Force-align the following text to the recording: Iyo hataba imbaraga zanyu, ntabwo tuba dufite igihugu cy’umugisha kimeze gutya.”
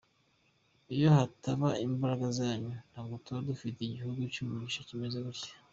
Iyo 0.95 1.07
hataba 1.17 1.67
imbaraga 1.85 2.25
zanyu, 2.39 2.71
ntabwo 2.91 3.13
tuba 3.23 3.39
dufite 3.49 3.79
igihugu 3.83 4.21
cy’umugisha 4.33 4.87
kimeze 4.89 5.19
gutya.” 5.27 5.53